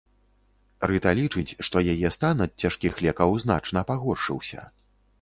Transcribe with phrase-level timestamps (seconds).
[0.91, 4.71] Рыта лічыць, што яе стан ад цяжкіх лекаў значна пагоршыўся.